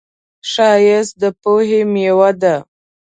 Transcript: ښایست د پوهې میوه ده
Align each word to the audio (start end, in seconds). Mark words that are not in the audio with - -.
ښایست 0.51 1.13
د 1.21 1.23
پوهې 1.41 1.81
میوه 1.93 2.29
ده 2.41 2.55